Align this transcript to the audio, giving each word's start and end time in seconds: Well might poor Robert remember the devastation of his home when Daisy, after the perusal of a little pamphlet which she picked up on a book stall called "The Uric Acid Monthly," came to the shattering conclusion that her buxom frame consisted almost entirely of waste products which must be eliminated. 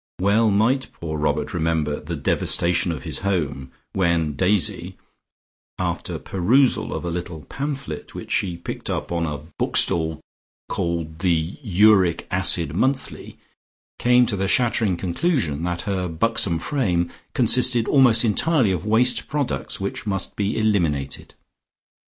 Well 0.19 0.49
might 0.49 0.91
poor 0.93 1.15
Robert 1.19 1.53
remember 1.53 1.99
the 1.99 2.15
devastation 2.15 2.91
of 2.91 3.03
his 3.03 3.19
home 3.19 3.71
when 3.93 4.33
Daisy, 4.35 4.97
after 5.77 6.13
the 6.13 6.19
perusal 6.19 6.91
of 6.91 7.05
a 7.05 7.11
little 7.11 7.43
pamphlet 7.43 8.15
which 8.15 8.31
she 8.31 8.57
picked 8.57 8.89
up 8.89 9.11
on 9.11 9.27
a 9.27 9.37
book 9.59 9.77
stall 9.77 10.19
called 10.69 11.19
"The 11.19 11.55
Uric 11.61 12.25
Acid 12.31 12.73
Monthly," 12.73 13.37
came 13.99 14.25
to 14.25 14.35
the 14.35 14.47
shattering 14.47 14.97
conclusion 14.97 15.61
that 15.65 15.81
her 15.81 16.07
buxom 16.07 16.57
frame 16.57 17.11
consisted 17.35 17.87
almost 17.87 18.25
entirely 18.25 18.71
of 18.71 18.87
waste 18.87 19.27
products 19.27 19.79
which 19.79 20.07
must 20.07 20.35
be 20.35 20.57
eliminated. 20.57 21.35